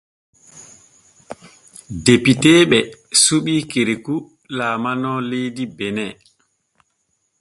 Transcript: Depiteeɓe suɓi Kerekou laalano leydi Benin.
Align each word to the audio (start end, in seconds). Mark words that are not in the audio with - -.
Depiteeɓe 2.05 2.79
suɓi 3.23 3.53
Kerekou 3.71 4.19
laalano 4.57 5.11
leydi 5.29 5.63
Benin. 5.77 6.11